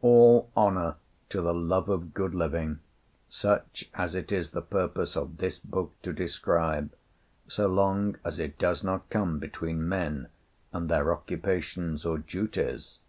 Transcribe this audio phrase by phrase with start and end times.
[0.00, 0.94] All honor
[1.28, 2.78] to the love of good living,
[3.28, 6.90] such as it is the purpose of this book to describe,
[7.46, 10.28] so long as it does not come between men
[10.72, 13.00] and their occupations or duties!